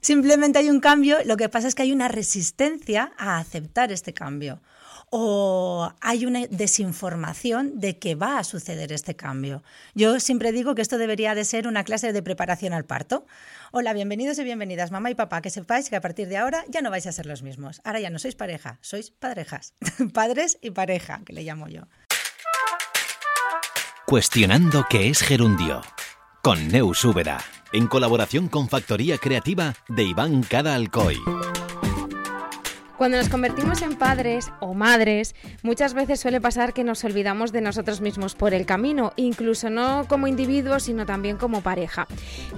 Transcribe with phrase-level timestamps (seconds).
[0.00, 4.14] Simplemente hay un cambio, lo que pasa es que hay una resistencia a aceptar este
[4.14, 4.60] cambio
[5.10, 9.62] o hay una desinformación de que va a suceder este cambio.
[9.94, 13.26] Yo siempre digo que esto debería de ser una clase de preparación al parto.
[13.72, 16.80] Hola, bienvenidos y bienvenidas, mamá y papá, que sepáis que a partir de ahora ya
[16.80, 17.80] no vais a ser los mismos.
[17.84, 19.74] Ahora ya no sois pareja, sois padrejas.
[20.14, 21.82] Padres y pareja, que le llamo yo.
[24.06, 25.82] Cuestionando qué es gerundio.
[26.42, 27.38] Con Neus Úbeda,
[27.70, 31.18] en colaboración con Factoría Creativa de Iván Cada Alcoy.
[32.96, 37.60] Cuando nos convertimos en padres o madres, muchas veces suele pasar que nos olvidamos de
[37.60, 42.06] nosotros mismos por el camino, incluso no como individuos, sino también como pareja.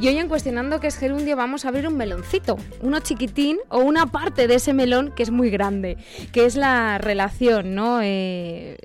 [0.01, 3.79] Y hoy en Cuestionando qué es gerundio vamos a abrir un meloncito, uno chiquitín o
[3.79, 5.97] una parte de ese melón que es muy grande,
[6.31, 7.99] que es la relación, ¿no?
[8.01, 8.79] Eh,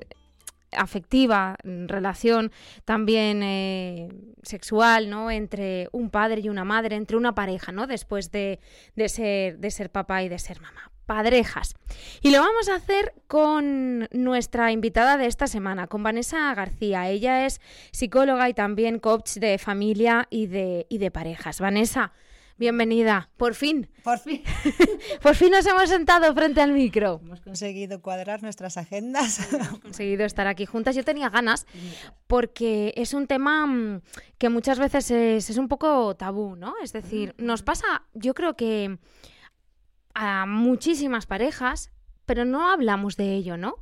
[0.72, 2.52] afectiva, relación
[2.84, 4.08] también eh,
[4.42, 5.30] sexual, ¿no?
[5.30, 7.86] Entre un padre y una madre, entre una pareja, ¿no?
[7.86, 8.60] Después de,
[8.96, 11.74] de, ser, de ser papá y de ser mamá padrejas.
[12.20, 17.08] Y lo vamos a hacer con nuestra invitada de esta semana, con Vanessa García.
[17.08, 21.60] Ella es psicóloga y también coach de familia y de, y de parejas.
[21.60, 22.12] Vanessa,
[22.58, 23.30] bienvenida.
[23.36, 23.88] Por fin.
[24.02, 24.42] Por fin.
[25.22, 27.20] Por fin nos hemos sentado frente al micro.
[27.22, 29.52] Hemos conseguido cuadrar nuestras agendas.
[29.52, 30.96] Hemos conseguido estar aquí juntas.
[30.96, 31.66] Yo tenía ganas
[32.26, 34.02] porque es un tema mm,
[34.38, 36.74] que muchas veces es, es un poco tabú, ¿no?
[36.82, 38.98] Es decir, nos pasa, yo creo que
[40.14, 41.92] a muchísimas parejas,
[42.26, 43.76] pero no hablamos de ello, ¿no?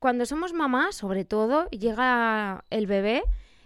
[0.00, 3.22] Cuando somos mamás, sobre todo, llega el bebé,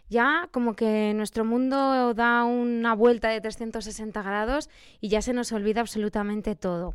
[0.09, 5.53] ya como que nuestro mundo da una vuelta de 360 grados y ya se nos
[5.53, 6.95] olvida absolutamente todo.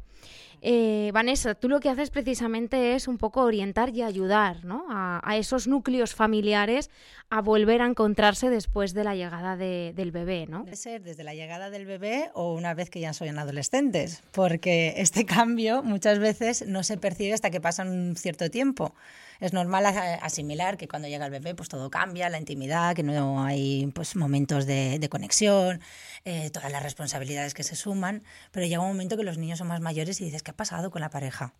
[0.61, 4.85] Eh, Vanessa, tú lo que haces precisamente es un poco orientar y ayudar ¿no?
[4.89, 6.89] a, esos núcleos familiares
[7.29, 10.63] a volver a encontrarse después de la llegada del bebé, ¿no?
[10.63, 14.95] Puede ser desde la llegada del bebé o una vez que ya son adolescentes, porque
[14.97, 18.93] este cambio muchas veces no se percibe hasta que pasa un cierto tiempo
[19.39, 23.43] es normal asimilar que cuando llega el bebé pues todo cambia, la intimidad, que no
[23.43, 25.81] hay pues momentos de, conexión,
[26.25, 29.67] eh, todas las responsabilidades que se suman, pero llega un momento que los niños son
[29.67, 31.53] más mayores y dices, ¿qué ha pasado con la pareja?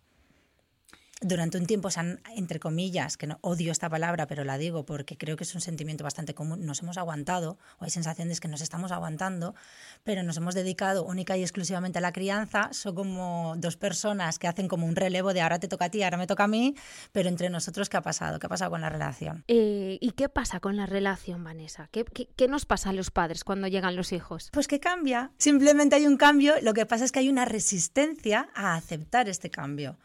[1.20, 4.84] Durante un tiempo se han, entre comillas, que no odio esta palabra, pero la digo
[4.84, 8.48] porque creo que es un sentimiento bastante común, nos hemos aguantado, o hay sensaciones que
[8.48, 9.54] nos estamos aguantando,
[10.02, 12.70] pero nos hemos dedicado única y exclusivamente a la crianza.
[12.72, 16.02] Son como dos personas que hacen como un relevo de ahora te toca a ti,
[16.02, 16.74] ahora me toca a mí,
[17.12, 18.38] pero entre nosotros, ¿qué ha pasado?
[18.38, 19.44] ¿Qué ha pasado con la relación?
[19.48, 21.88] Eh, ¿Y qué pasa con la relación, Vanessa?
[21.92, 24.48] ¿Qué, qué nos pasa a los padres cuando llegan los hijos?
[24.52, 25.32] Pues que cambia.
[25.38, 29.50] Simplemente hay un cambio, lo que pasa es que hay una resistencia a aceptar este
[29.50, 29.98] cambio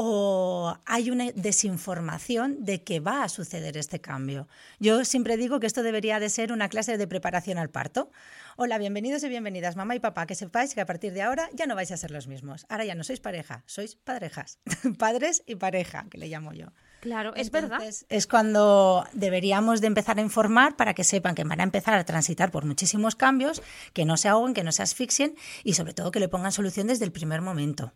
[0.00, 4.46] o hay una desinformación de que va a suceder este cambio.
[4.78, 8.12] Yo siempre digo que esto debería de ser una clase de preparación al parto.
[8.56, 11.66] Hola, bienvenidos y bienvenidas, mamá y papá, que sepáis que a partir de ahora ya
[11.66, 12.64] no vais a ser los mismos.
[12.68, 14.60] Ahora ya no sois pareja, sois padrejas,
[14.98, 16.68] padres y pareja, que le llamo yo.
[17.00, 17.82] Claro, es verdad.
[18.08, 22.04] Es cuando deberíamos de empezar a informar para que sepan que van a empezar a
[22.04, 23.62] transitar por muchísimos cambios,
[23.94, 25.34] que no se ahoguen, que no se asfixien
[25.64, 27.92] y sobre todo que le pongan solución desde el primer momento.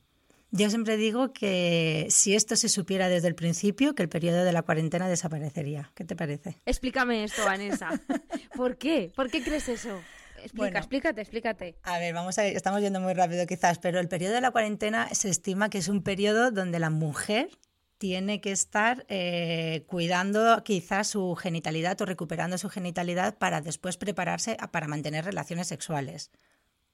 [0.54, 4.52] Yo siempre digo que si esto se supiera desde el principio, que el periodo de
[4.52, 5.90] la cuarentena desaparecería.
[5.94, 6.60] ¿Qué te parece?
[6.66, 7.88] Explícame esto, Vanessa.
[8.54, 9.10] ¿Por qué?
[9.16, 9.98] ¿Por qué crees eso?
[10.42, 11.76] Explica, explícate, explícate.
[11.84, 15.08] A ver, vamos a estamos yendo muy rápido quizás, pero el periodo de la cuarentena
[15.14, 17.48] se estima que es un periodo donde la mujer
[17.96, 24.58] tiene que estar eh, cuidando quizás su genitalidad o recuperando su genitalidad para después prepararse
[24.70, 26.30] para mantener relaciones sexuales.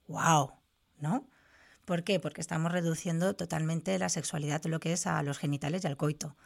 [0.06, 0.52] ¡Wow!
[1.00, 1.26] ¿No?
[1.88, 2.20] ¿Por qué?
[2.20, 6.36] Porque estamos reduciendo totalmente la sexualidad, lo que es a los genitales y al coito.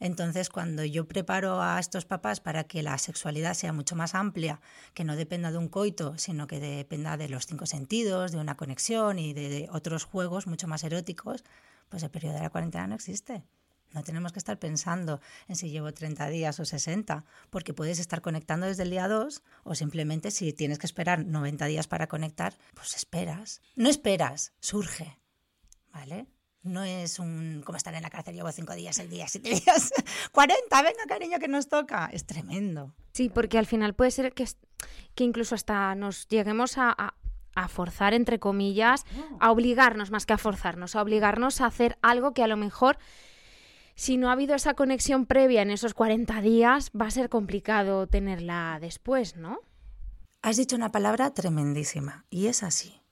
[0.00, 4.60] Entonces, cuando yo preparo a estos papás para que la sexualidad sea mucho más amplia,
[4.94, 8.56] que no dependa de un coito, sino que dependa de los cinco sentidos, de una
[8.56, 11.44] conexión y de, otros juegos mucho más eróticos,
[11.88, 13.44] pues el periodo de la cuarentena no existe.
[13.92, 18.20] No tenemos que estar pensando en si llevo 30 días o 60, porque puedes estar
[18.20, 22.54] conectando desde el día 2 o simplemente si tienes que esperar 90 días para conectar,
[22.74, 23.62] pues esperas.
[23.76, 25.18] No esperas, surge.
[25.92, 26.26] ¿Vale?
[26.62, 29.92] No es un como estar en la cárcel, llevo 5 días, 6 días, 7 días,
[30.32, 32.10] 40, venga cariño que nos toca.
[32.12, 32.94] Es tremendo.
[33.14, 34.46] Sí, porque al final puede ser que,
[35.14, 37.14] que incluso hasta nos lleguemos a, a
[37.58, 39.04] a forzar, entre comillas,
[39.40, 42.98] a obligarnos más que a forzarnos, a obligarnos a hacer algo que a lo mejor
[43.98, 48.06] si no ha habido esa conexión previa en esos 40 días, va a ser complicado
[48.06, 49.58] tenerla después, ¿no?
[50.40, 53.02] Has dicho una palabra tremendísima y es así.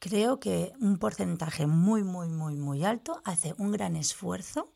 [0.00, 4.72] Creo que un porcentaje muy, muy, muy, muy alto hace un gran esfuerzo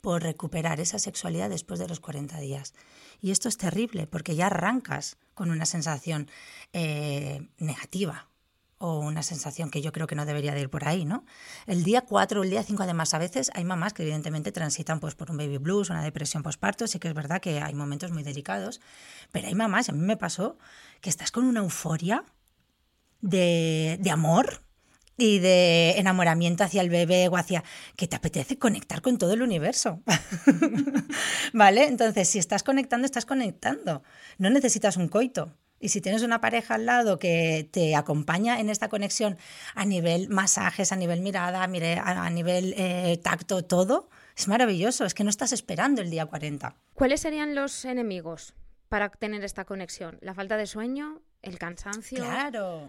[0.00, 2.72] por recuperar esa sexualidad después de los 40 días.
[3.20, 6.30] Y esto es terrible porque ya arrancas con una sensación
[6.72, 8.29] eh, negativa
[8.82, 11.26] o una sensación que yo creo que no debería de ir por ahí, ¿no?
[11.66, 15.00] El día 4 o el día 5, además, a veces hay mamás que evidentemente transitan
[15.00, 18.10] pues, por un baby blues, una depresión postparto, sí que es verdad que hay momentos
[18.10, 18.80] muy delicados,
[19.32, 20.56] pero hay mamás, a mí me pasó,
[21.02, 22.24] que estás con una euforia
[23.20, 24.62] de, de amor,
[25.18, 27.62] y de enamoramiento hacia el bebé o hacia
[27.96, 30.02] que te apetece conectar con todo el universo.
[31.52, 31.86] ¿Vale?
[31.86, 34.02] Entonces, si estás conectando, estás conectando.
[34.38, 35.54] No necesitas un coito.
[35.80, 39.38] Y si tienes una pareja al lado que te acompaña en esta conexión
[39.74, 45.06] a nivel masajes, a nivel mirada, a nivel eh, tacto, todo, es maravilloso.
[45.06, 46.76] Es que no estás esperando el día 40.
[46.92, 48.54] ¿Cuáles serían los enemigos
[48.88, 50.18] para tener esta conexión?
[50.20, 51.22] ¿La falta de sueño?
[51.42, 52.24] El cansancio,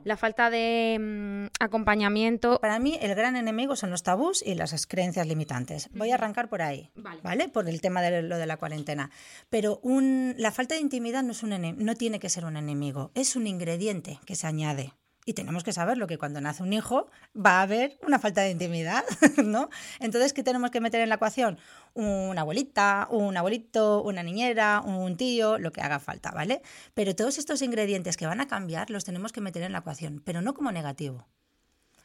[0.03, 2.59] la falta de mm, acompañamiento.
[2.59, 5.89] Para mí el gran enemigo son los tabús y las creencias limitantes.
[5.93, 7.49] Voy a arrancar por ahí, vale.
[7.49, 9.09] Por el tema de lo de la cuarentena.
[9.49, 13.11] Pero un, la falta de intimidad no, es un no tiene que ser un enemigo,
[13.15, 14.93] es un ingrediente que se añade.
[15.31, 18.51] Y tenemos que saberlo, que cuando nace un hijo va a haber una falta de
[18.51, 19.05] intimidad,
[19.45, 19.69] ¿no?
[20.01, 21.57] Entonces, ¿qué tenemos que meter en la ecuación?
[21.93, 26.61] Una abuelita, un abuelito, una niñera, un tío, lo que haga falta, ¿vale?
[26.93, 30.21] Pero todos estos ingredientes que van a cambiar los tenemos que meter en la ecuación,
[30.25, 31.25] pero no como negativo,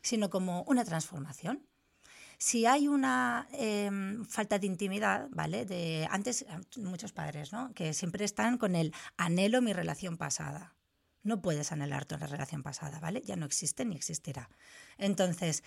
[0.03, 1.67] sino como una transformación.
[2.39, 5.65] Si hay una em, falta de intimidad, ¿vale?
[5.65, 6.47] De, antes,
[6.77, 7.75] muchos padres, ¿no?
[7.75, 10.76] Que siempre están con el anhelo mi relación pasada
[11.27, 13.23] no puedes anhelar tu relación pasada, ¿vale?
[13.25, 14.49] Ya no existe ni existirá.
[14.97, 15.63] Entonces,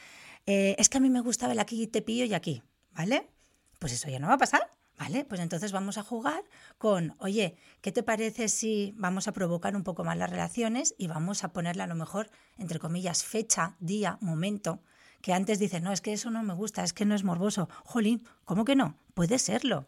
[0.45, 3.29] eh, es que a mí me gustaba el aquí te pillo y aquí, ¿vale?
[3.77, 5.25] Pues eso ya no va a pasar, ¿vale?
[5.25, 6.43] Pues entonces vamos a jugar
[6.77, 11.07] con, oye, ¿qué te parece si vamos a provocar un poco más las relaciones y
[11.07, 14.81] vamos a ponerle a lo mejor, entre comillas, fecha, día, momento?
[15.21, 17.67] Que antes dices, no, es que eso no me gusta, es que no es morboso.
[17.83, 18.97] Jolín, ¿cómo que no?
[19.13, 19.87] Puede serlo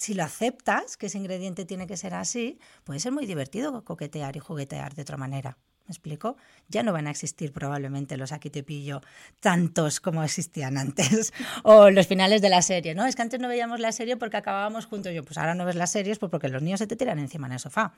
[0.00, 4.34] si lo aceptas, que ese ingrediente tiene que ser así, puede ser muy divertido coquetear
[4.34, 5.58] y juguetear de otra manera.
[5.84, 6.38] ¿Me explico?
[6.68, 9.02] Ya no van a existir probablemente los aquí te pillo
[9.40, 11.34] tantos como existían antes.
[11.64, 13.04] o los finales de la serie, ¿no?
[13.04, 15.12] Es que antes no veíamos la serie porque acabábamos juntos.
[15.12, 17.48] Yo, pues ahora no ves las series pues porque los niños se te tiran encima
[17.48, 17.92] en el sofá.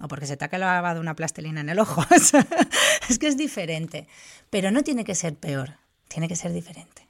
[0.00, 2.04] O porque se te ha clavado una plastilina en el ojo.
[3.08, 4.06] es que es diferente.
[4.50, 7.08] Pero no tiene que ser peor, tiene que ser diferente.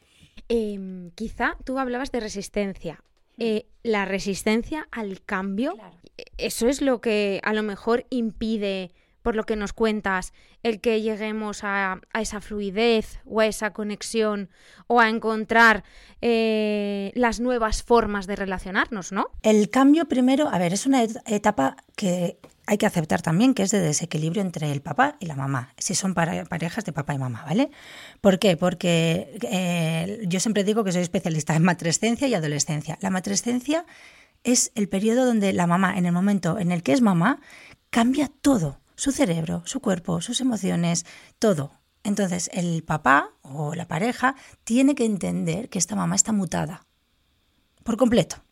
[0.49, 3.03] Em, quizá tú hablabas de resistencia.
[3.41, 5.75] Eh, la resistencia al cambio,
[6.37, 8.93] eso es lo que a lo mejor impide,
[9.23, 14.51] por lo que nos cuentas, el que lleguemos a, esa fluidez o a esa conexión
[14.87, 15.85] o a encontrar
[16.21, 19.31] eh, las nuevas formas de relacionarnos, ¿no?
[19.43, 22.39] El cambio primero, a ver, es una etapa que
[22.71, 25.97] hay que aceptar también que es de desequilibrio entre el papá y la mamá, si
[25.97, 27.73] son parejas de papá y mamá, ¿vale?
[28.21, 28.57] ¿Por qué?
[28.57, 32.97] Porque eh, yo siempre digo que soy especialista en matrescencia y adolescencia.
[33.01, 33.87] La matrescencia
[34.45, 37.41] es el periodo donde la mamá, en el momento en el que es mamá,
[37.91, 41.07] cambia todo, su cerebro, su cuerpo, sus emociones,
[41.41, 41.73] todo.
[42.05, 46.87] Entonces el papá o la pareja tiene que entender que esta mamá está mutada
[47.83, 48.45] por completo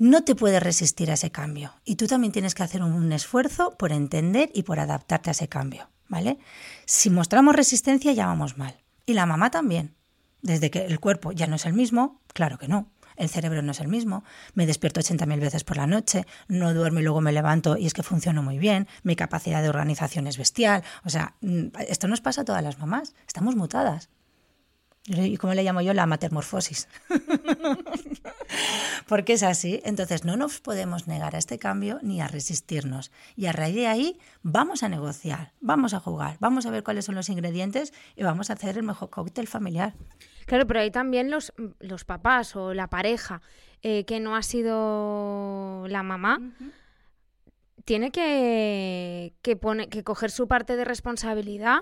[0.00, 3.76] no te puedes resistir a ese cambio y tú también tienes que hacer un esfuerzo
[3.76, 6.38] por entender y por adaptarte a ese cambio, ¿vale?
[6.86, 8.80] Si mostramos resistencia ya vamos mal.
[9.04, 9.94] Y la mamá también.
[10.40, 12.88] Desde que el cuerpo ya no es el mismo, claro que no.
[13.16, 14.24] El cerebro no es el mismo,
[14.54, 17.92] me despierto 80.000 veces por la noche, no duermo y luego me levanto y es
[17.92, 20.82] que funciono muy bien, mi capacidad de organización es bestial.
[21.04, 24.08] O sea, mm, esto nos pasa a todas las mamás, estamos mutadas.
[25.06, 25.94] ¿Y cómo le llamo yo?
[25.94, 26.86] La matermorfosis.
[29.08, 29.80] Porque es así.
[29.84, 33.10] Entonces no nos podemos negar a este cambio ni a resistirnos.
[33.34, 37.06] Y a raíz de ahí vamos a negociar, vamos a jugar, vamos a ver cuáles
[37.06, 39.94] son los ingredientes y vamos a hacer el mejor cóctel familiar.
[40.44, 43.40] Claro, pero hay también los, los papás o la pareja
[43.82, 46.40] eh, que no ha sido la mamá.
[47.86, 49.58] Tiene que, que,
[49.90, 51.80] que coger su parte de responsabilidad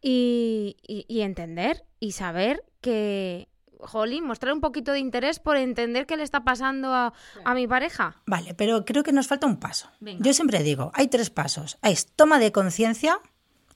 [0.00, 0.76] y,
[1.08, 3.48] entender y saber que,
[3.80, 7.12] jolín, mostrar un poquito de interés por entender qué le está pasando a,
[7.54, 8.22] mi pareja.
[8.26, 9.90] Vale, pero creo que nos falta un paso.
[10.00, 11.78] Yo siempre digo, hay tres pasos.
[11.82, 13.20] Hay toma de conciencia,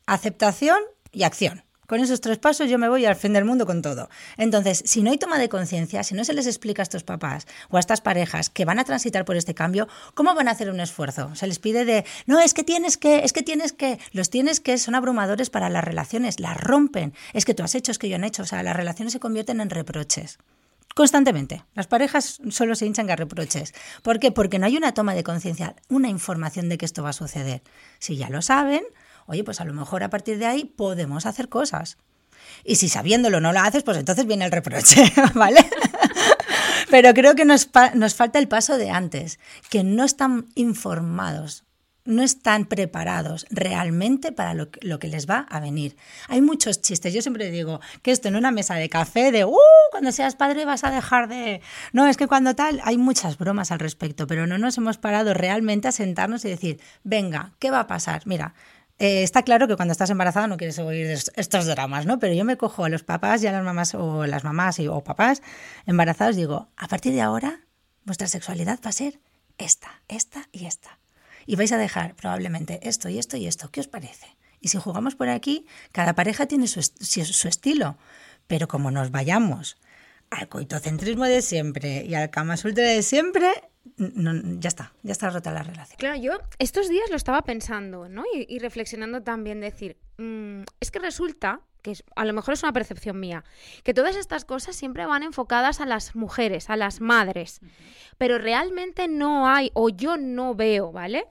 [0.07, 0.79] aceptación
[1.13, 1.65] y acción.
[1.91, 4.11] Con esos tres pasos yo me voy al fin del mundo con todo.
[4.37, 7.49] Entonces, si no hay toma de conciencia, si no se les explica a estos papás
[7.69, 10.71] o a estas parejas que van a transitar por este cambio, ¿cómo van a hacer
[10.71, 11.35] un esfuerzo?
[11.35, 14.61] Se les pide de, no, es que tienes que, es que tienes que, los tienes
[14.61, 17.13] que son abrumadores para las relaciones, las rompen.
[17.33, 18.45] Es que tú has hecho, es que yo han hecho.
[18.45, 20.39] O sea, las relaciones se convierten en reproches
[20.95, 21.65] constantemente.
[21.75, 23.75] Las parejas solo se hinchan a reproches.
[24.03, 24.31] ¿Por qué?
[24.31, 27.63] Porque no hay una toma de conciencia, una información de que esto va a suceder.
[27.99, 28.85] Si ya lo saben,
[29.31, 31.99] oye, pues a lo mejor a partir de ahí podemos hacer cosas.
[32.65, 35.65] Y si sabiéndolo no lo haces, pues entonces viene el reproche, ¿vale?
[36.91, 39.39] Pero creo que nos, falta el paso de antes,
[39.71, 41.65] que no están informados
[42.07, 45.97] no están preparados realmente para lo, que les va a venir.
[46.29, 47.13] Hay muchos chistes.
[47.13, 49.57] Yo siempre digo que esto en una mesa de café de, uh,
[49.93, 51.61] cuando seas padre vas a dejar de...
[51.93, 55.35] No, es que cuando tal, hay muchas bromas al respecto, pero no nos hemos parado
[55.35, 58.23] realmente a sentarnos y decir, venga, ¿qué va a pasar?
[58.25, 58.55] Mira,
[59.01, 62.19] eh, está claro que cuando estás embarazada no quieres oír estos dramas, ¿no?
[62.19, 65.03] Pero yo me cojo a los papás y a las mamás o las mamás o
[65.03, 65.43] papás
[65.87, 67.61] embarazados y digo, a partir de ahora
[68.05, 69.19] vuestra sexualidad va a ser
[69.59, 71.01] esta, esta y esta
[71.47, 73.71] y vais a dejar probablemente esto y esto y esto.
[73.71, 74.37] ¿Qué os parece?
[74.61, 77.97] Y si jugamos por aquí, cada pareja tiene su, su estilo,
[78.47, 79.79] pero como nos vayamos
[80.31, 83.51] al coitocentrismo de siempre y al Kama de siempre,
[83.97, 85.99] ya está, ya está rota la relación.
[85.99, 88.25] Claro, yo estos días lo estaba pensando, ¿no?
[88.33, 93.19] Y, reflexionando también, decir, mm, es que resulta que a lo mejor es una percepción
[93.19, 93.45] mía,
[93.83, 97.61] que todas estas cosas siempre van enfocadas a las mujeres, a las madres,
[98.19, 101.27] pero realmente no hay, o yo no veo, ¿vale?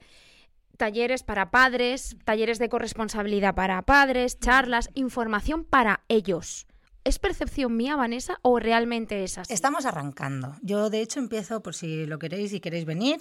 [0.76, 6.66] Talleres para padres, talleres de corresponsabilidad para padres, charlas, información para ellos.
[7.02, 9.52] ¿Es percepción mía, Vanessa, o realmente es así?
[9.52, 10.56] Estamos arrancando.
[10.60, 13.18] Yo, de hecho, empiezo, por si lo queréis y queréis venir,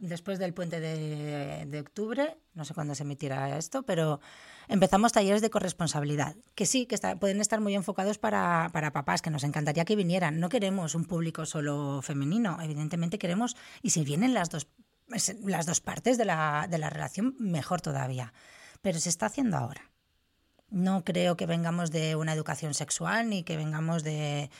[0.00, 4.20] después del puente de, de octubre, no sé cuándo se emitirá esto, pero
[4.68, 9.30] empezamos talleres de corresponsabilidad, que sí, que pueden estar muy enfocados para, para, papás, que
[9.30, 10.38] nos encantaría que vinieran.
[10.38, 14.68] No queremos un público solo femenino, evidentemente queremos, y si vienen las dos,
[15.44, 18.32] las dos partes de la, de la relación, mejor todavía.
[18.80, 19.87] Pero se está haciendo ahora.
[20.70, 24.50] No creo que vengamos de una educación sexual ni que vengamos de,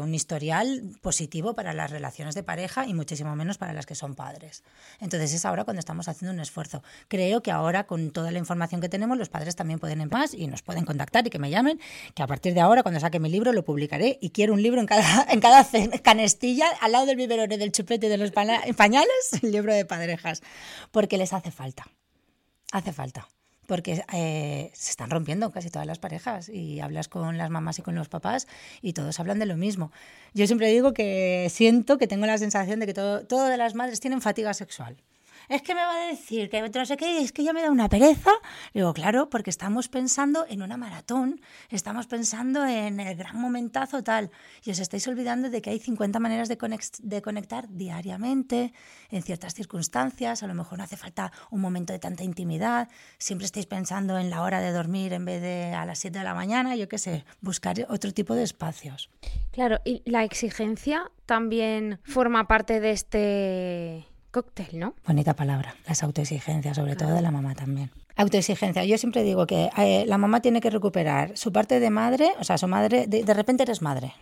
[0.00, 4.14] un historial positivo para las relaciones de pareja y muchísimo menos para las que son
[4.14, 4.62] padres.
[5.00, 6.82] Entonces es ahora cuando estamos haciendo un esfuerzo.
[7.08, 10.46] Creo que ahora con toda la información que tenemos los padres también pueden empezar y
[10.46, 11.78] nos pueden contactar y que me llamen,
[12.14, 14.80] que a partir de ahora cuando saque mi libro lo publicaré y quiero un libro
[14.80, 15.40] en cada, en
[15.98, 20.42] canestilla al lado del biberón del chupete de los pañales, el libro de padrejas,
[20.90, 21.86] porque les hace falta.
[22.72, 23.28] Hace falta
[23.66, 27.82] porque eh, se están rompiendo casi todas las parejas y hablas con las mamás y
[27.82, 28.46] con los papás
[28.82, 29.92] y todos hablan de lo mismo.
[30.34, 34.00] Yo siempre digo que siento que tengo la sensación de que todo, todas las madres
[34.00, 34.96] tienen fatiga sexual
[35.48, 37.70] es que me va a decir que no sé qué, es que ya me da
[37.70, 38.30] una pereza.
[38.72, 44.30] Digo, claro, porque estamos pensando en una maratón, estamos pensando en el gran momentazo tal,
[44.62, 46.58] y os estáis olvidando de que hay 50 maneras de,
[47.02, 48.72] de conectar diariamente,
[49.10, 53.46] en ciertas circunstancias, a lo mejor no hace falta un momento de tanta intimidad, siempre
[53.46, 56.34] estáis pensando en la hora de dormir en vez de a las 7 de la
[56.34, 59.10] mañana, yo qué sé, buscar otro tipo de espacios.
[59.52, 64.94] Claro, y la exigencia también forma parte de este cóctel, ¿no?
[65.06, 67.92] Bonita palabra, las autoexigencias, sobre todo de la mamá también.
[68.16, 68.84] Autoexigencia.
[68.84, 72.44] Yo siempre digo que eh, la mamá tiene que recuperar su parte de madre, o
[72.44, 74.12] sea, su madre, de, repente eres madre.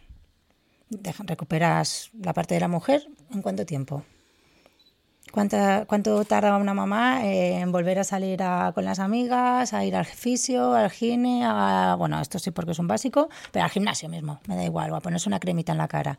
[1.25, 4.04] recuperas la parte de la mujer, ¿en cuánto tiempo?
[5.31, 8.40] ¿Cuánto tarda una mamá en volver a salir
[8.75, 12.78] con las amigas, a ir al fisio, al gine, a, bueno, esto sí porque es
[12.78, 15.78] un básico, pero al gimnasio mismo, me da igual, o a ponerse una cremita en
[15.78, 16.19] la cara.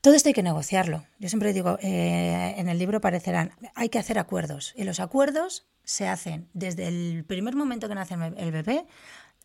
[0.00, 1.04] Todo esto hay que negociarlo.
[1.18, 4.72] Yo siempre digo, eh, en el libro aparecerán, hay que hacer acuerdos.
[4.74, 8.86] Y los acuerdos se hacen desde el primer momento que nace el bebé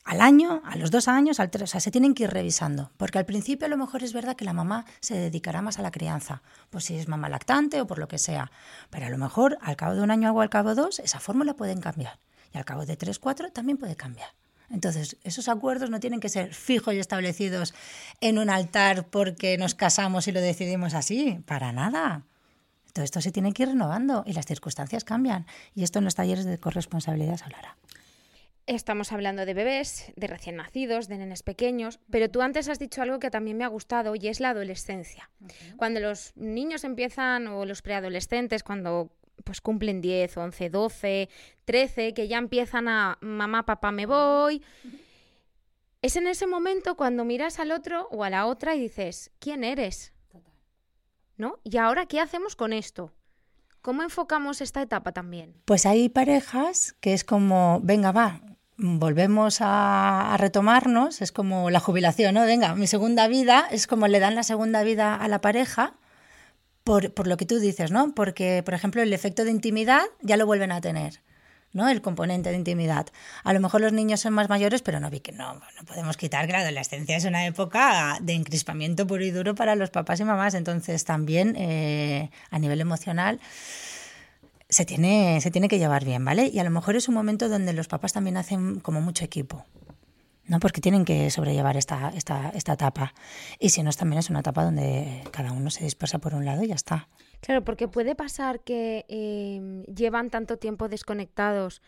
[0.05, 2.91] al año, a los dos años, al tres, o sea, se tienen que ir revisando.
[2.95, 5.81] Porque al principio a lo mejor es verdad que la mamá se dedicará más a
[5.81, 8.49] la crianza, pues si es mamá lactante o por lo que sea.
[8.89, 11.19] Pero a lo mejor al cabo de un año o al cabo de dos, esa
[11.19, 12.19] fórmula pueden cambiar.
[12.53, 14.29] Y al cabo de tres, cuatro, también puede cambiar.
[14.69, 17.73] Entonces, esos acuerdos no tienen que ser fijos y establecidos
[18.21, 22.23] en un altar porque nos casamos y lo decidimos así, para nada.
[22.93, 25.45] Todo esto se tiene que ir renovando y las circunstancias cambian.
[25.73, 27.77] Y esto en los talleres de corresponsabilidad se hablará.
[28.67, 33.03] Estamos hablando de bebés, de recién nacidos, de nenes pequeños, pero tú antes has dicho
[33.03, 35.29] algo que también me ha gustado y es la adolescencia.
[35.77, 39.11] Cuando los niños empiezan, o los preadolescentes, cuando
[39.45, 41.29] pues cumplen 10, 11, 12,
[41.63, 44.61] 13, que ya empiezan a mamá, papá, me voy.
[46.01, 49.63] Es en ese momento cuando miras al otro o a la otra y dices, ¿quién
[49.63, 50.11] eres?
[51.37, 51.59] ¿No?
[51.63, 53.13] ¿Y ahora qué hacemos con esto?
[53.81, 55.61] ¿Cómo enfocamos esta etapa también?
[55.65, 58.41] Pues hay parejas que es como, venga, va,
[58.77, 62.45] volvemos a, a, retomarnos, es como la jubilación, ¿no?
[62.45, 65.93] Venga, mi segunda vida, es como le dan la segunda vida a la pareja
[66.85, 68.15] por, por, lo que tú dices, ¿no?
[68.15, 71.19] Porque, por ejemplo, el efecto de intimidad ya lo vuelven a tener.
[71.73, 71.89] ¿no?
[71.89, 73.07] el componente de intimidad.
[73.43, 76.15] A lo mejor los niños son más mayores, pero no vi que no, no podemos
[76.15, 80.21] quitar que la adolescencia es una época de encrispamiento puro y duro para los papás
[80.21, 80.53] y mamás.
[80.53, 83.41] Entonces también eh, a nivel emocional
[84.69, 86.47] se tiene, se tiene que llevar bien, ¿vale?
[86.47, 89.65] Y a lo mejor es un momento donde los papás también hacen como mucho equipo.
[90.47, 90.59] ¿No?
[90.59, 93.13] Porque tienen que sobrellevar esta, esta, esta etapa.
[93.59, 96.63] Y si no, también es una etapa donde cada uno se dispersa por un lado
[96.63, 97.07] y ya está.
[97.41, 101.81] Claro, porque puede pasar que eh, llevan tanto tiempo desconectados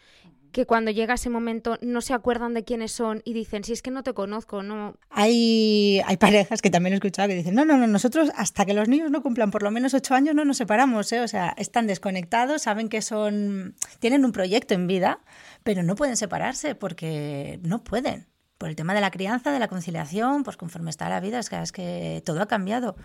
[0.52, 3.82] que cuando llega ese momento no se acuerdan de quiénes son y dicen, si es
[3.82, 4.96] que no te conozco, no.
[5.10, 8.74] Hay, hay parejas que también he escuchado que dicen, no, no, no, nosotros hasta que
[8.74, 11.22] los niños no cumplan por lo menos ocho años no nos separamos, ¿eh?
[11.22, 15.20] o sea, están desconectados, saben que son, tienen un proyecto en vida,
[15.64, 19.68] pero no pueden separarse porque no pueden por el tema de la crianza, de la
[19.68, 22.96] conciliación, pues conforme está la vida, es que, es que todo ha cambiado.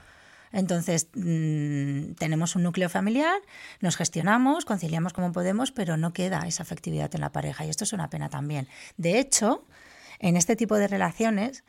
[0.53, 3.41] Entonces, mmm, tenemos un núcleo familiar,
[3.81, 7.85] nos gestionamos, conciliamos como podemos, pero no queda esa afectividad en la pareja y esto
[7.85, 8.69] es una pena también.
[8.97, 9.65] De hecho,
[10.19, 11.65] en este tipo de relaciones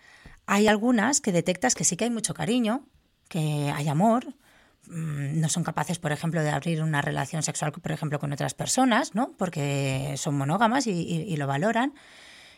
[0.46, 2.86] hay algunas que detectas que sí que hay mucho cariño,
[3.30, 4.28] que hay amor,
[4.88, 8.54] mm, no son capaces, por ejemplo, de abrir una relación sexual, por ejemplo, con otras
[8.54, 9.32] personas, ¿no?
[9.38, 11.94] Porque son monógamas y lo valoran.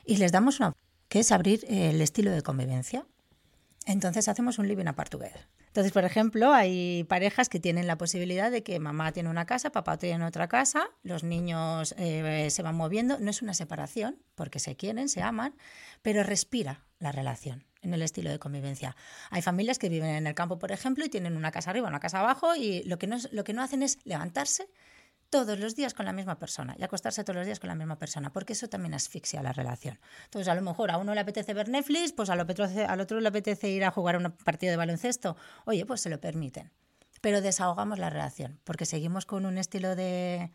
[0.05, 0.73] Y les damos una
[1.19, 3.05] es abrir el estilo de convivencia.
[3.85, 5.47] Entonces hacemos un living apart together.
[5.67, 9.71] Entonces, por ejemplo, hay parejas que tienen la posibilidad de que mamá tiene una casa,
[9.71, 13.19] papá tiene otra casa, los niños eh, se van moviendo.
[13.19, 15.53] No es una separación, porque se quieren, se aman,
[16.01, 18.95] pero respira la relación en el estilo de convivencia.
[19.31, 21.99] Hay familias que viven en el campo, por ejemplo, y tienen una casa arriba, una
[21.99, 24.69] casa abajo, y lo que no, lo que no hacen es levantarse,
[25.29, 27.97] todos los días con la misma persona y acostarse todos los días con la misma
[27.97, 29.99] persona, porque eso también asfixia la relación.
[30.25, 33.19] Entonces, a lo mejor a uno le apetece ver Netflix, pues al otro, al otro
[33.19, 35.35] le apetece ir a jugar un partido de baloncesto.
[35.65, 36.71] Oye, pues se lo permiten.
[37.21, 40.51] Pero desahogamos la relación, porque seguimos con un estilo de,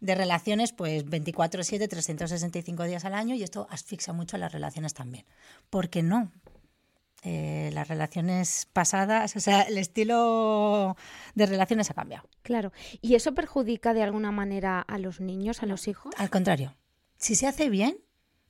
[0.00, 4.94] de relaciones pues 24/7, 365 días al año y esto asfixia mucho a las relaciones
[4.94, 5.24] también.
[5.70, 6.30] Porque no,
[7.22, 10.96] eh, las relaciones pasadas, o sea, el estilo
[11.34, 12.28] de relaciones ha cambiado.
[12.42, 12.72] Claro.
[13.00, 16.12] ¿Y eso perjudica de alguna manera a los niños, a los hijos?
[16.18, 16.74] Al contrario.
[17.16, 17.98] Si se hace bien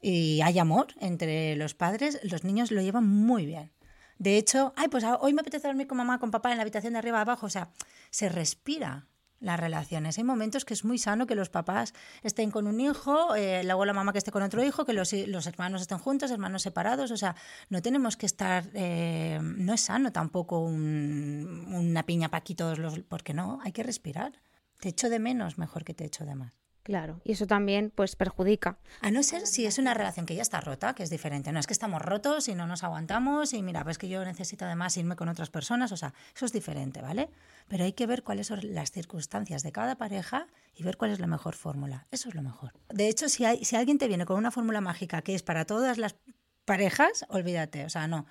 [0.01, 3.73] y hay amor entre los padres, los niños lo llevan muy bien.
[4.19, 6.95] De hecho, ay, pues hoy me apetece dormir con mamá, con papá en la habitación
[6.95, 7.45] de arriba abajo.
[7.45, 7.71] O sea,
[8.11, 9.07] se respira
[9.43, 10.17] las relaciones.
[10.19, 13.77] Hay momentos que es muy sano que los papás estén con un hijo, eh, la
[13.93, 17.11] mamá que esté con otro hijo, que los, los, hermanos estén juntos, hermanos separados.
[17.11, 17.35] O sea,
[17.69, 22.79] no tenemos que estar, eh, no es sano tampoco un, una piña para aquí todos
[22.79, 24.33] los, porque no, hay que respirar.
[24.81, 26.62] Te echo de menos mejor que te echo de más.
[26.83, 28.77] Claro, y eso también pues perjudica.
[29.01, 31.53] A no ser si es una relación que ya está rota, que es diferente.
[31.53, 34.65] No es que estamos rotos y no nos aguantamos y mira, pues que yo necesito
[34.65, 37.31] además irme con otras personas, o sea, eso es diferente, ¿vale?
[37.69, 41.21] Pero hay que ver cuáles son las circunstancias de cada pareja y ver cuál es
[41.21, 42.07] la mejor fórmula.
[42.11, 42.73] Eso es lo mejor.
[42.89, 45.65] De hecho, si, hay, si alguien te viene con una fórmula mágica que es para
[45.67, 46.17] todas las
[46.65, 48.27] parejas, olvídate, o sea, no.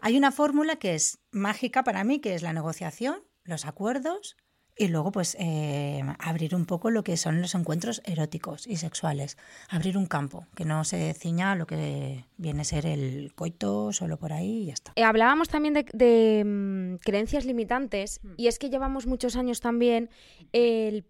[0.00, 4.36] Hay una fórmula que es mágica para mí, que es la negociación, los acuerdos
[4.78, 9.38] y luego, pues, eh, abrir un poco lo que son los encuentros eróticos y sexuales.
[9.70, 13.92] Abrir un campo, que no se ciña a lo que viene a ser el coito
[13.92, 14.92] solo por ahí y ya está.
[14.96, 20.10] Eh, hablábamos también de, de mm, creencias limitantes y es que llevamos muchos años también
[20.52, 21.06] el,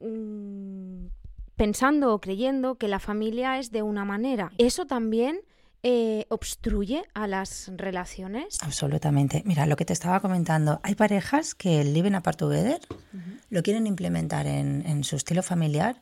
[0.00, 1.06] mm,
[1.56, 4.52] pensando o creyendo que la familia es de una manera.
[4.58, 5.40] Eso también
[5.86, 8.56] eh, obstruye a las relaciones?
[8.62, 9.42] Absolutamente.
[9.44, 13.40] Mira, lo que te estaba comentando, hay parejas que el Living Apart Together uh -huh.
[13.50, 16.00] lo quieren implementar en, en, su estilo familiar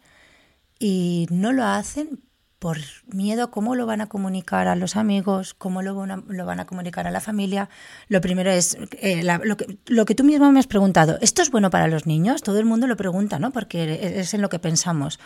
[0.78, 2.20] y no lo hacen
[2.60, 6.22] por miedo a cómo lo van a comunicar a los amigos, cómo lo van a,
[6.28, 7.68] lo van a comunicar a la familia.
[8.06, 11.42] Lo primero es eh, la, lo, que, lo que tú mismo me has preguntado, ¿esto
[11.42, 12.42] es bueno para los niños?
[12.42, 13.50] Todo el mundo lo pregunta, ¿no?
[13.50, 15.18] Porque es en lo que pensamos.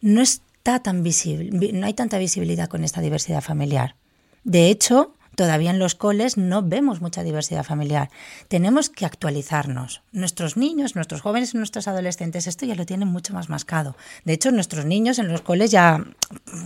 [0.00, 3.96] No es tan visible, no hay tanta visibilidad con esta diversidad familiar.
[4.44, 8.10] De hecho, todavía en los coles no vemos mucha diversidad familiar.
[8.48, 10.02] Tenemos que actualizarnos.
[10.12, 13.96] Nuestros niños, nuestros jóvenes nuestros adolescentes esto ya lo tienen mucho más mascado.
[14.24, 16.04] De hecho, nuestros niños en los coles ya,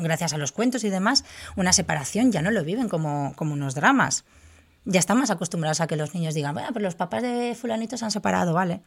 [0.00, 1.24] gracias a los cuentos y demás,
[1.57, 4.24] una separación ya no lo viven como, como unos dramas.
[4.85, 7.96] Ya están más acostumbrados a que los niños digan, bueno, pero los papás de fulanito
[7.96, 8.83] se han separado, ¿vale?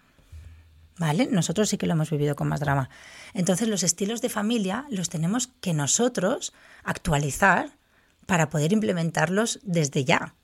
[0.97, 1.27] ¿Vale?
[1.31, 2.89] Nosotros sí que lo hemos vivido con más drama.
[3.33, 7.77] Entonces los estilos de familia los tenemos que nosotros actualizar
[8.25, 10.35] para poder implementarlos desde ya.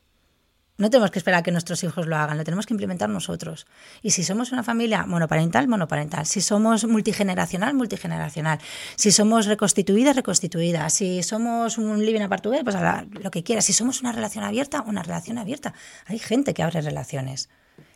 [0.78, 3.68] No tenemos que esperar a que nuestros hijos lo hagan, lo tenemos que implementar nosotros.
[4.02, 6.26] Y si somos una familia monoparental, monoparental.
[6.26, 8.60] Si somos multigeneracional, multigeneracional.
[8.96, 10.90] Si somos reconstituida, reconstituida.
[10.90, 12.76] Si somos un living apart pues
[13.24, 13.66] lo que quieras.
[13.66, 15.76] Si somos una relación abierta, una relación abierta.
[16.08, 17.50] Hay gente que abre relaciones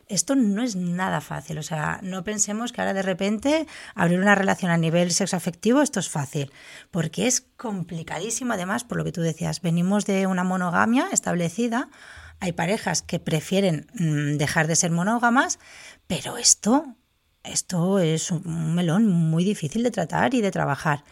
[0.10, 1.58] esto no es nada fácil.
[1.58, 6.00] O sea, no pensemos que ahora de repente abrir una relación a nivel sexoafectivo esto
[6.00, 6.52] es fácil,
[6.92, 8.54] porque es complicadísimo.
[8.54, 11.90] Además, por lo que tú decías, venimos de una monogamia establecida.
[12.40, 15.60] Hay parejas que prefieren mmm, dejar de ser monógamas,
[16.08, 16.96] pero esto,
[17.44, 21.04] esto es un melón muy difícil de tratar y de trabajar.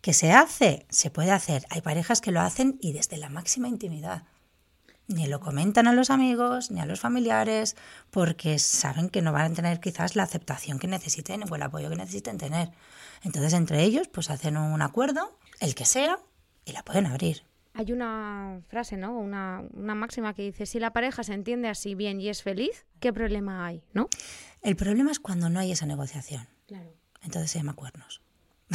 [0.00, 0.84] ¿Que se hace?
[0.90, 1.64] Se puede hacer.
[1.70, 4.24] Hay parejas que lo hacen y desde la máxima intimidad.
[5.12, 7.76] Ni lo comentan a los amigos ni a los familiares
[8.10, 11.90] porque saben que no van a tener quizás la aceptación que necesiten o el apoyo
[11.90, 12.70] que necesiten tener.
[13.22, 16.18] Entonces entre ellos pues hacen un acuerdo, el que sea,
[16.64, 17.42] y la pueden abrir.
[17.74, 19.18] Hay una frase, ¿no?
[19.18, 22.86] Una, una máxima que dice, si la pareja se entiende así bien y es feliz,
[23.00, 23.82] ¿qué problema hay?
[23.92, 24.08] ¿No?
[24.62, 26.48] El problema es cuando no hay esa negociación.
[26.66, 26.94] Claro.
[27.22, 28.22] Entonces se llama cuernos.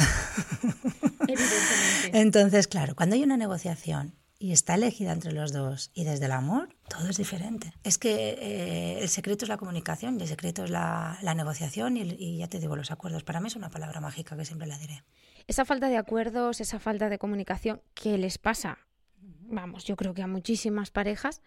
[1.28, 2.10] Evidentemente.
[2.12, 6.32] Entonces, claro, cuando hay una negociación y está elegida entre los dos y desde el
[6.32, 7.72] amor, todo es diferente.
[7.82, 11.96] Es que eh, el secreto es la comunicación y el secreto es la, la negociación
[11.96, 13.24] y, y ya te digo los acuerdos.
[13.24, 15.02] Para mí es una palabra mágica que siempre la diré.
[15.48, 18.78] Esa falta de acuerdos, esa falta de comunicación, ¿qué les pasa?
[19.20, 21.40] Vamos, yo creo que a muchísimas parejas,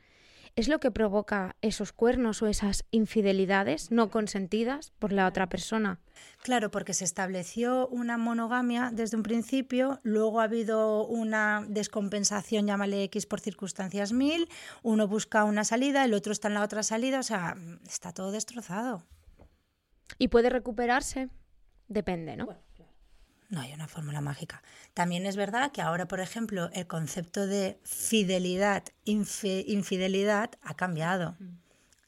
[0.55, 5.99] es lo que provoca esos cuernos o esas infidelidades no consentidas por la otra persona.
[6.43, 13.03] Claro, porque se estableció una monogamia desde un principio, luego ha habido una descompensación, llámale
[13.03, 14.49] X por circunstancias mil,
[14.83, 17.55] uno busca una salida, el otro está en la otra salida, o sea,
[17.87, 19.03] está todo destrozado.
[20.17, 21.29] ¿Y puede recuperarse?
[21.87, 22.47] Depende, ¿no?
[23.51, 24.63] No hay una fórmula mágica.
[24.93, 31.35] También es verdad que ahora, por ejemplo, el concepto de fidelidad, infi- infidelidad ha cambiado.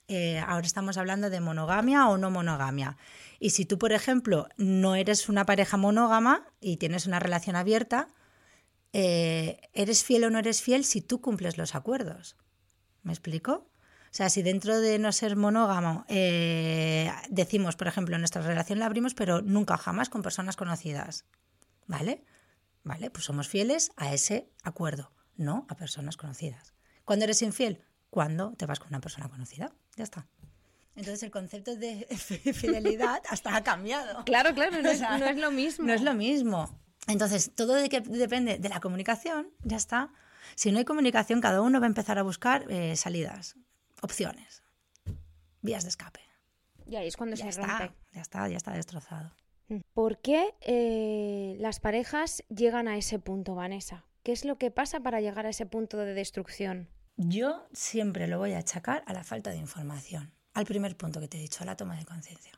[0.07, 2.97] Eh, ahora estamos hablando de monogamia o no monogamia.
[3.39, 8.07] Y si tú, por ejemplo, no eres una pareja monógama y tienes una relación abierta,
[8.93, 12.37] eh, ¿eres fiel o no eres fiel si tú cumples los acuerdos?
[13.01, 13.67] ¿Me explico?
[14.13, 18.85] O sea, si dentro de no ser monógamo eh, decimos, por ejemplo, nuestra relación la
[18.85, 21.25] abrimos, pero nunca jamás con personas conocidas,
[21.87, 22.23] ¿vale?
[22.83, 23.09] ¿Vale?
[23.09, 26.75] Pues somos fieles a ese acuerdo, no a personas conocidas.
[27.05, 27.81] ¿Cuándo eres infiel?
[28.11, 29.73] Cuando te vas con una persona conocida.
[29.95, 30.27] Ya está.
[30.95, 32.05] Entonces el concepto de
[32.53, 34.23] fidelidad hasta ha cambiado.
[34.25, 35.87] Claro, claro, es, no es lo mismo.
[35.87, 36.79] No es lo mismo.
[37.07, 40.11] Entonces, todo de que depende de la comunicación, ya está.
[40.53, 43.57] Si no hay comunicación, cada uno va a empezar a buscar eh, salidas,
[44.03, 44.63] opciones,
[45.61, 46.19] vías de escape.
[46.85, 47.85] Y ahí es cuando Ya se rompe.
[47.85, 49.31] está, ya está, ya está destrozado.
[49.93, 54.05] ¿Por qué eh, las parejas llegan a ese punto, Vanessa?
[54.21, 56.89] ¿Qué es lo que pasa para llegar a ese punto de destrucción?
[57.15, 61.27] Yo siempre lo voy a achacar a la falta de información, al primer punto que
[61.27, 62.51] te he dicho, a la toma de conciencia.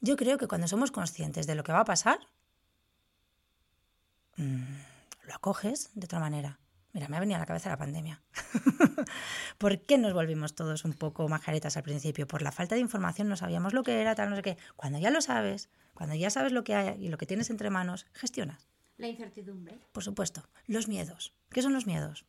[0.00, 2.18] Yo creo que cuando somos conscientes de lo que va a pasar,
[4.36, 4.76] mm,
[5.26, 6.58] lo acoges de otra manera.
[6.94, 8.22] Mira, me ha venido a la cabeza la pandemia.
[9.58, 12.28] ¿Por qué nos volvimos todos un poco majaretas al principio?
[12.28, 14.56] Por la falta de información, no sabíamos lo que era, tal, no sé qué.
[14.76, 17.68] Cuando ya lo sabes, cuando ya sabes lo que hay y lo que tienes entre
[17.68, 18.68] manos, gestionas.
[18.96, 19.80] La incertidumbre.
[19.90, 20.44] Por supuesto.
[20.68, 21.34] Los miedos.
[21.50, 22.26] ¿Qué son los miedos?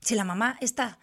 [0.00, 0.98] Si la mamá está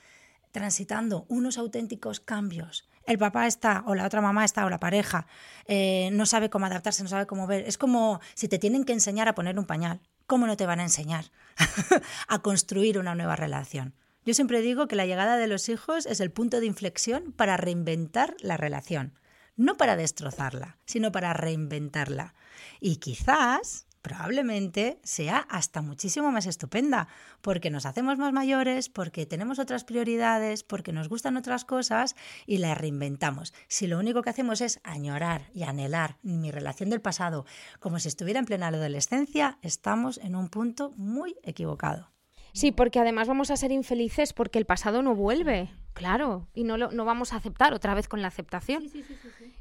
[0.52, 5.28] transitando unos auténticos cambios, el papá está, o la otra mamá está, o la pareja,
[5.68, 7.68] eh, no sabe cómo adaptarse, no sabe cómo ver.
[7.68, 10.02] Es como si te tienen que enseñar a poner un pañal.
[10.30, 11.32] ¿Cómo no te van a enseñar
[12.28, 13.96] a construir una nueva relación?
[14.24, 17.58] Yo siempre digo que la llegada de los hijos es el punto de inflexión para
[17.58, 19.18] reinventar la relación.
[19.56, 22.36] No para destrozarla, sino para reinventarla.
[22.80, 27.08] Y quizás, probablemente, sea hasta muchísimo más estupenda,
[27.42, 32.58] porque nos hacemos más mayores, porque tenemos otras prioridades, porque nos gustan otras cosas y
[32.58, 33.54] la reinventamos.
[33.68, 37.46] Si lo único que hacemos es añorar y anhelar mi relación del pasado
[37.80, 42.12] como si estuviera en plena adolescencia, estamos en un punto muy equivocado.
[42.54, 46.78] Sí, porque además vamos a ser infelices porque el pasado no vuelve, claro, y no,
[46.78, 48.84] lo, no vamos a aceptar otra vez con la aceptación.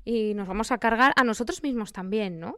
[0.04, 2.56] Y nos vamos a cargar a nosotros mismos también, ¿no?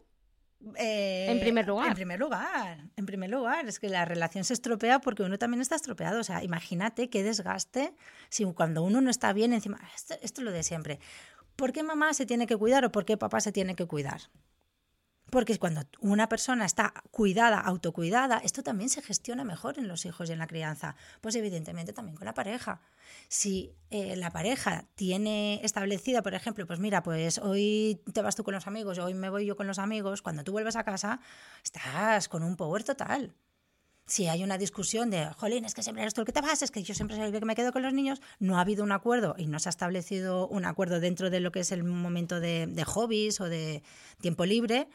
[0.77, 1.88] Eh, En primer lugar.
[1.88, 5.61] En primer lugar, en primer lugar, es que la relación se estropea porque uno también
[5.61, 6.20] está estropeado.
[6.20, 7.94] O sea, imagínate qué desgaste
[8.29, 9.81] si cuando uno no está bien encima.
[9.94, 11.01] Esto, esto es lo de siempre.
[11.57, 14.20] ¿Por qué mamá se tiene que cuidar o por qué papá se tiene que cuidar?
[15.30, 20.28] Porque cuando una persona está cuidada, autocuidada, esto también se gestiona mejor en los hijos
[20.28, 20.96] y en la crianza.
[21.20, 22.80] Pues evidentemente también con la pareja.
[23.28, 28.44] Si eh, la pareja tiene establecida, por ejemplo, pues mira, pues hoy te vas tú
[28.44, 31.20] con los amigos, hoy me voy yo con los amigos, cuando tú vuelves a casa,
[31.62, 33.34] estás con un power total.
[34.06, 36.62] Si hay una discusión de, jolín, es que siempre eres tú el que te vas,
[36.62, 38.82] es que yo siempre soy el que me quedo con los niños, no ha habido
[38.82, 41.84] un acuerdo y no se ha establecido un acuerdo dentro de lo que es el
[41.84, 43.84] momento de, de hobbies o de
[44.20, 44.88] tiempo libre,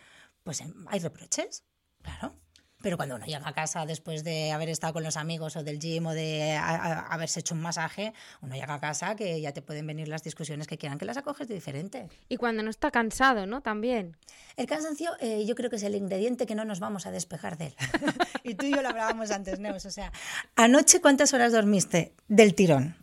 [0.45, 1.65] pues em, hay reproches,
[2.01, 2.33] claro.
[2.81, 5.79] Pero cuando uno llega a casa después de haber estado con los amigos o del
[5.79, 9.53] gym o de a- a- haberse hecho un masaje, uno llega a casa que ya
[9.53, 12.09] te pueden venir las discusiones que quieran que las acoges de diferente.
[12.29, 13.61] Y cuando no está cansado, ¿no?
[13.61, 14.17] También.
[14.55, 17.57] El cansancio eh, yo creo que es el ingrediente que no nos vamos a despejar
[17.57, 17.75] de él.
[18.43, 19.85] y tú y yo lo hablábamos antes, Neus.
[19.85, 20.11] O sea,
[20.55, 22.95] anoche cuántas horas dormiste del tirón.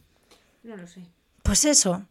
[0.62, 1.00] No lo sé.
[1.42, 2.06] Pues eso,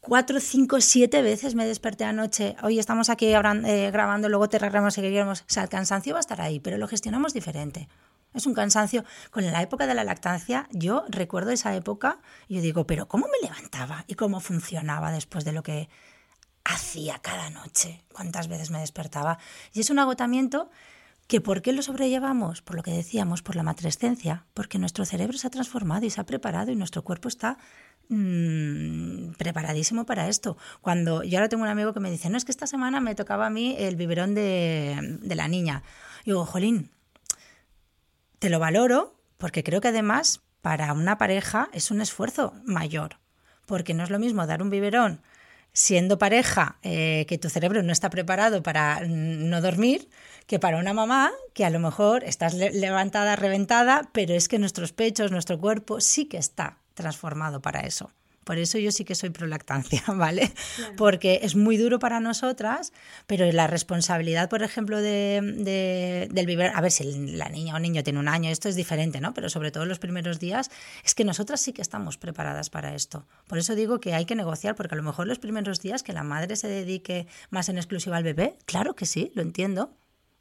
[0.00, 2.56] cuatro, cinco, siete veces me desperté anoche.
[2.62, 5.40] Hoy estamos aquí eh, grabando, luego te si queremos.
[5.42, 7.88] O sea, el cansancio va a estar ahí, pero lo gestionamos diferente.
[8.34, 9.04] Es un cansancio.
[9.30, 12.18] Con la época de la lactancia, yo recuerdo esa época
[12.48, 15.88] y yo digo, pero ¿cómo me levantaba y cómo funcionaba después de lo que
[16.64, 18.04] hacía cada noche?
[18.12, 19.38] ¿Cuántas veces me despertaba?
[19.72, 20.70] Y es un agotamiento
[21.32, 22.60] que ¿por qué lo sobrellevamos?
[22.60, 26.20] Por lo que decíamos, por la matrescencia, porque nuestro cerebro se ha transformado y se
[26.20, 27.56] ha preparado y nuestro cuerpo está
[28.10, 30.58] mmm, preparadísimo para esto.
[30.82, 33.14] Cuando yo ahora tengo un amigo que me dice, no, es que esta semana me
[33.14, 35.82] tocaba a mí el biberón de, la niña.
[36.24, 36.90] Y digo, Jolín,
[38.38, 43.20] te lo valoro porque creo que además para una pareja es un esfuerzo mayor,
[43.64, 45.22] porque no es lo mismo dar un biberón
[45.72, 50.08] siendo pareja, eh, que tu cerebro no está preparado para no dormir,
[50.46, 54.92] que para una mamá que a lo mejor estás levantada, reventada, pero es que nuestros
[54.92, 58.10] pechos, nuestro cuerpo sí que está transformado para eso.
[58.44, 60.52] Por eso yo sí que soy prolactancia, ¿vale?
[60.96, 62.92] Porque es muy duro para nosotras,
[63.26, 68.02] pero la responsabilidad, por ejemplo, de, del vivir, a ver si la niña o niño
[68.02, 69.32] tiene un año, esto es diferente, ¿no?
[69.34, 70.70] Pero sobre todo los primeros días,
[71.04, 73.26] es que nosotras sí que estamos preparadas para esto.
[73.46, 76.12] Por eso digo que hay que negociar, porque a lo mejor los primeros días que
[76.12, 79.92] la madre se dedique más en exclusiva al bebé, claro que sí, lo entiendo.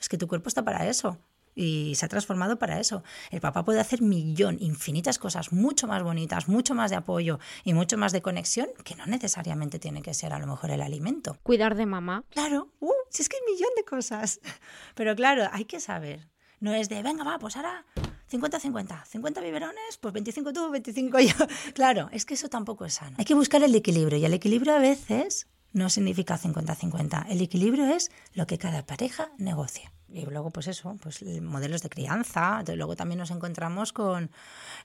[0.02, 1.20] Es que tu cuerpo está para eso
[1.56, 3.04] y se ha transformado para eso.
[3.30, 7.74] El papá puede hacer millón, infinitas cosas mucho más bonitas, mucho más de apoyo y
[7.74, 11.38] mucho más de conexión que no necesariamente tiene que ser a lo mejor el alimento.
[11.44, 12.24] Cuidar de mamá.
[12.30, 14.40] Claro, uh, si es que hay millón de cosas.
[14.96, 16.30] Pero claro, hay que saber.
[16.60, 17.86] No es de, venga, va, pues ahora
[18.32, 21.34] 50-50, 50 biberones, pues 25 tú, 25 yo.
[21.74, 23.16] Claro, es que eso tampoco es sano.
[23.18, 27.28] Hay que buscar el equilibrio y el equilibrio a veces no significa 50-50.
[27.30, 31.90] El equilibrio es lo que cada pareja negocia y luego pues eso, pues modelos de
[31.90, 34.32] crianza, luego también nos encontramos con,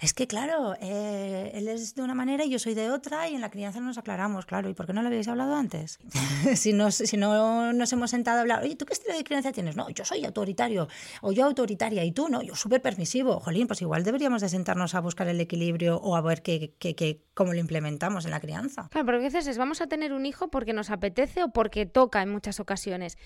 [0.00, 3.34] es que claro, eh, él es de una manera y yo soy de otra y
[3.34, 5.98] en la crianza nos aclaramos, claro, ¿y por qué no lo habéis hablado antes?
[6.54, 9.52] si, nos, si no nos hemos sentado a hablar, oye, ¿tú qué estilo de crianza
[9.52, 9.76] tienes?
[9.76, 10.88] No, yo soy autoritario,
[11.22, 14.94] o yo autoritaria, y tú no, yo súper permisivo, jolín, pues igual deberíamos de sentarnos
[14.94, 18.40] a buscar el equilibrio o a ver qué, qué, qué, cómo lo implementamos en la
[18.40, 18.88] crianza.
[18.90, 22.22] Claro, porque a veces vamos a tener un hijo porque nos apetece o porque toca
[22.22, 23.16] en muchas ocasiones.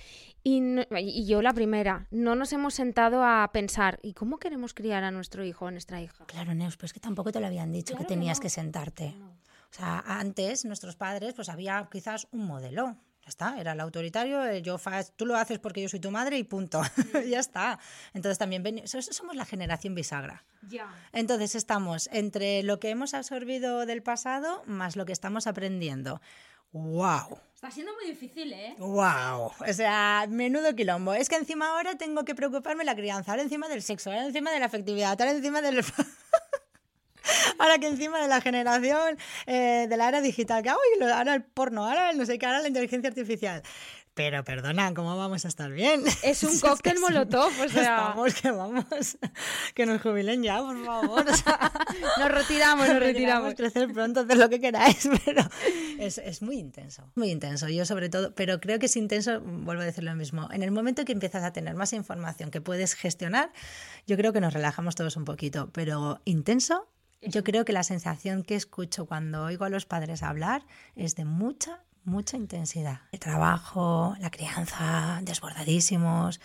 [0.43, 0.63] Y,
[0.99, 5.11] y yo la primera, no nos hemos sentado a pensar, ¿y cómo queremos criar a
[5.11, 6.25] nuestro hijo o a nuestra hija?
[6.27, 9.15] Claro, Neus, pues que tampoco te lo habían dicho que tenías que, sentarte.
[9.71, 14.45] O sea, antes nuestros padres, pues había quizás un modelo ya está, era el autoritario,
[14.47, 14.79] eh, yo
[15.15, 16.81] tú lo haces porque yo soy tu madre y punto.
[17.29, 17.79] ya está.
[18.15, 20.45] Entonces también somos la generación bisagra.
[20.69, 20.89] Ya.
[21.13, 26.23] Entonces estamos entre lo que hemos absorbido del pasado más lo que estamos aprendiendo.
[26.73, 27.39] ¡Wow!
[27.55, 28.75] Está siendo muy difícil, ¿eh?
[28.79, 29.53] ¡Wow!
[29.69, 31.13] O sea, menudo quilombo.
[31.13, 34.51] Es que encima ahora tengo que preocuparme la crianza, ahora encima del sexo, ahora encima
[34.51, 35.85] de la afectividad, ahora encima del...
[37.59, 41.87] ahora que encima de la generación eh, de la era digital, que ahora el porno,
[41.87, 43.63] ahora el no sé qué, ahora la inteligencia artificial.
[44.15, 46.03] Pero perdona, ¿cómo vamos a estar bien?
[46.23, 48.09] Es un cóctel molotov, o sea.
[48.09, 49.19] Estamos, que vamos,
[49.75, 51.25] que nos jubilen ya, por favor.
[52.19, 53.55] nos retiramos, nos retiramos.
[53.55, 55.43] crecer pronto, hacer lo que queráis, pero
[55.99, 57.69] es, es, muy intenso, muy intenso.
[57.69, 60.73] Yo sobre todo, pero creo que es intenso, vuelvo a decir lo mismo, en el
[60.73, 63.53] momento que empiezas a tener más información que puedes gestionar,
[64.07, 66.89] yo creo que nos relajamos todos un poquito, pero intenso
[67.23, 70.65] yo creo que la sensación que escucho cuando oigo a los padres hablar
[70.97, 73.01] es de mucha, mucha intensidad.
[73.13, 76.41] El trabajo, la crianza, desbordadísimos.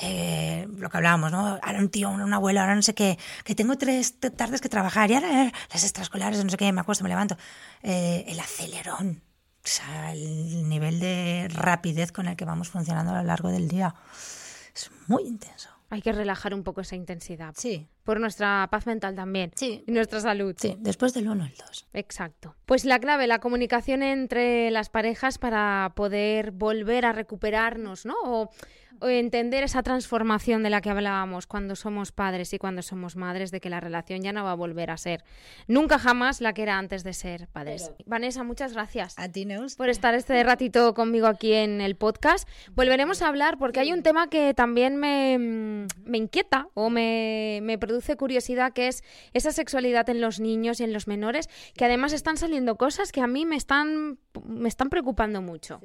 [0.00, 1.58] Eh, lo que hablábamos, ¿no?
[1.60, 5.10] Ahora un tío, un abuelo, ahora no sé qué, que tengo tres tardes que trabajar
[5.10, 7.36] y ahora eh, las extraescolares, no sé qué, me acuesto, me levanto.
[7.82, 9.22] Eh, el acelerón,
[9.64, 13.66] o sea, el nivel de rapidez con el que vamos funcionando a lo largo del
[13.66, 13.94] día
[14.72, 15.77] es muy intenso.
[15.90, 17.54] Hay que relajar un poco esa intensidad.
[17.56, 17.88] Sí.
[18.04, 19.52] Por nuestra paz mental también.
[19.54, 19.84] Sí.
[19.86, 20.54] Y nuestra salud.
[20.58, 21.88] Sí, después del 1 el 2.
[21.94, 22.54] Exacto.
[22.66, 28.14] Pues la clave, la comunicación entre las parejas para poder volver a recuperarnos, ¿no?
[28.24, 28.50] O
[29.02, 33.60] entender esa transformación de la que hablábamos cuando somos padres y cuando somos madres, de
[33.60, 35.24] que la relación ya no va a volver a ser
[35.66, 37.92] nunca jamás la que era antes de ser padres.
[38.06, 39.18] Vanessa, muchas gracias.
[39.18, 39.76] A ti, Neus.
[39.76, 42.48] Por estar este ratito conmigo aquí en el podcast.
[42.74, 47.78] Volveremos a hablar porque hay un tema que también me, me inquieta o me, me
[47.78, 52.12] produce curiosidad, que es esa sexualidad en los niños y en los menores, que además
[52.12, 55.80] están saliendo cosas que a mí me están, me están preocupando mucho.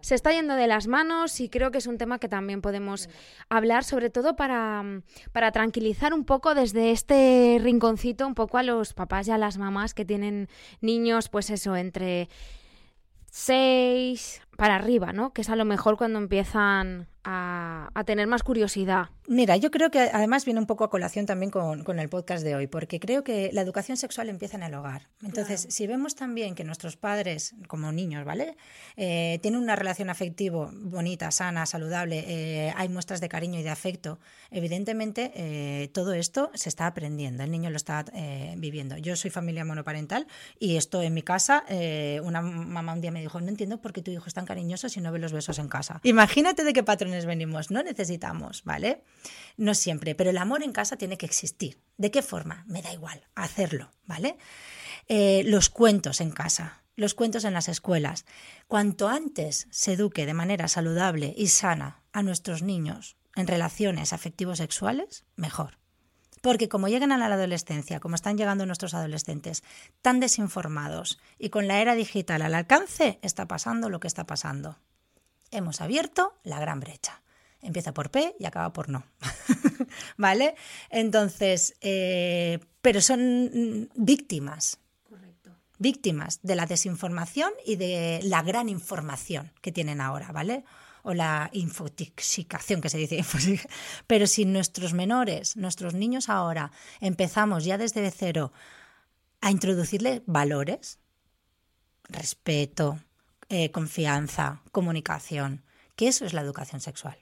[0.00, 2.62] Se está yendo de las manos y creo que es un tema que también también
[2.62, 3.08] podemos
[3.48, 4.84] hablar, sobre todo para,
[5.32, 9.58] para tranquilizar un poco desde este rinconcito un poco a los papás y a las
[9.58, 10.48] mamás que tienen
[10.80, 12.28] niños, pues eso, entre
[13.32, 15.32] 6, para arriba, ¿no?
[15.32, 19.10] Que es a lo mejor cuando empiezan a, tener más curiosidad.
[19.26, 22.54] Mira, yo creo que además viene un poco a colación también con, el podcast de
[22.54, 25.08] hoy, porque creo que la educación sexual empieza en el hogar.
[25.22, 28.56] Entonces, si vemos también que nuestros padres, como niños, ¿vale?
[28.96, 33.70] Eh, tienen una relación afectiva bonita, sana, saludable, eh, hay muestras de cariño y de
[33.70, 34.18] afecto,
[34.50, 38.06] evidentemente eh, todo esto se está aprendiendo, el niño lo está
[38.56, 38.96] viviendo.
[38.96, 40.26] Yo soy familia monoparental
[40.58, 41.64] y esto en mi casa,
[42.22, 44.88] una mamá un día me dijo, no entiendo por qué tu hijo es tan cariñoso
[44.88, 46.00] si no ve los besos en casa.
[46.02, 49.04] Imagínate de qué patrones venimos, no necesitamos, ¿vale?
[49.58, 51.78] No siempre, pero el amor en casa tiene que existir.
[51.98, 52.64] ¿De qué forma?
[52.66, 54.38] Me da igual, hacerlo, ¿vale?
[55.06, 58.24] Eh, los cuentos en casa, los cuentos en las escuelas.
[58.66, 64.58] Cuanto antes se eduque de manera saludable y sana a nuestros niños en relaciones afectivos
[64.58, 65.77] sexuales, mejor.
[66.48, 69.62] Porque como llegan a la adolescencia, como están llegando nuestros adolescentes,
[70.00, 74.78] tan desinformados y con la era digital al alcance, está pasando lo que está pasando.
[75.50, 77.20] Hemos abierto la gran brecha.
[77.60, 79.04] Empieza por P y acaba por no.
[80.16, 80.54] ¿Vale?
[80.88, 84.78] Entonces, eh, pero son víctimas.
[85.06, 85.50] Correcto.
[85.76, 90.64] Víctimas de la desinformación y de la gran información que tienen ahora, ¿vale?
[91.08, 93.24] O la infoxicación que se dice.
[94.06, 98.52] Pero si nuestros menores, nuestros niños ahora empezamos ya desde cero
[99.40, 100.98] a introducirle valores,
[102.10, 102.98] respeto,
[103.48, 105.64] eh, confianza, comunicación,
[105.96, 107.16] que eso es la educación sexual.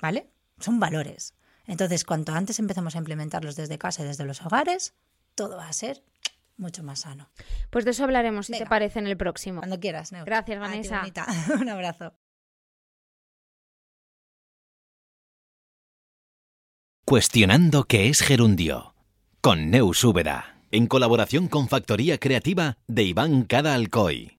[0.00, 0.30] ¿Vale?
[0.58, 1.34] Son valores.
[1.66, 4.94] Entonces, cuanto antes empezamos a implementarlos desde casa y desde los hogares,
[5.34, 6.02] todo va a ser
[6.56, 7.28] mucho más sano.
[7.70, 9.60] Pues de eso hablaremos, si te parece, en el próximo.
[9.60, 11.04] Cuando quieras, Gracias, Vanessa.
[11.60, 12.14] Un abrazo.
[17.04, 18.94] Cuestionando qué es gerundio.
[19.40, 24.30] Con Neus Úbeda, en colaboración con Factoría Creativa de Iván Cada Alcoy.